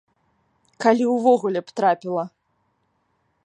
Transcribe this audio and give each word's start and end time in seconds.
Калі 0.85 1.03
увогуле 1.15 1.59
б 1.67 1.77
трапіла. 1.81 2.23